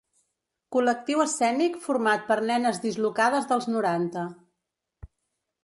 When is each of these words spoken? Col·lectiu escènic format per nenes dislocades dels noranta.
Col·lectiu 0.75 1.21
escènic 1.25 1.77
format 1.83 2.25
per 2.31 2.39
nenes 2.53 2.81
dislocades 2.87 3.47
dels 3.53 3.69
noranta. 3.75 4.27